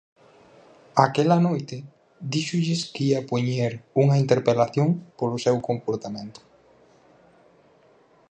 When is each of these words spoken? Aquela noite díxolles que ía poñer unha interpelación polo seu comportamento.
Aquela 1.07 1.37
noite 1.47 1.77
díxolles 2.33 2.81
que 2.93 3.01
ía 3.09 3.27
poñer 3.31 3.73
unha 4.01 4.19
interpelación 4.23 4.89
polo 5.17 5.37
seu 5.45 5.57
comportamento. 5.69 6.41